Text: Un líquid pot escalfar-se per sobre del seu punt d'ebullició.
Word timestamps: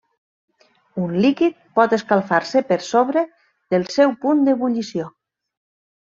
Un 1.07 1.11
líquid 1.25 1.57
pot 1.79 1.91
escalfar-se 1.97 2.63
per 2.71 2.77
sobre 2.85 3.23
del 3.75 3.85
seu 3.97 4.15
punt 4.25 4.41
d'ebullició. 4.47 5.07